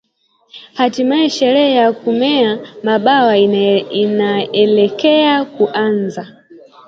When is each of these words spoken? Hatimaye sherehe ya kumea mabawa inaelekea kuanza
Hatimaye 0.73 1.29
sherehe 1.29 1.73
ya 1.75 1.93
kumea 1.93 2.59
mabawa 2.83 3.37
inaelekea 3.37 5.45
kuanza 5.45 6.27